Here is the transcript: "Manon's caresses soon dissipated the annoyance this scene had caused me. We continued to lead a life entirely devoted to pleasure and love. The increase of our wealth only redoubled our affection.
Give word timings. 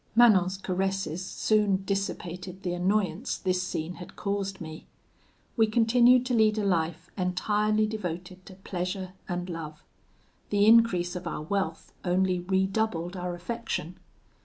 "Manon's 0.15 0.57
caresses 0.57 1.23
soon 1.23 1.83
dissipated 1.85 2.63
the 2.63 2.73
annoyance 2.73 3.37
this 3.37 3.61
scene 3.61 3.93
had 4.01 4.15
caused 4.15 4.59
me. 4.59 4.87
We 5.55 5.67
continued 5.67 6.25
to 6.25 6.33
lead 6.33 6.57
a 6.57 6.63
life 6.65 7.11
entirely 7.19 7.85
devoted 7.85 8.43
to 8.47 8.55
pleasure 8.55 9.13
and 9.29 9.47
love. 9.47 9.83
The 10.49 10.65
increase 10.65 11.15
of 11.15 11.27
our 11.27 11.43
wealth 11.43 11.93
only 12.03 12.39
redoubled 12.39 13.15
our 13.15 13.35
affection. 13.35 13.99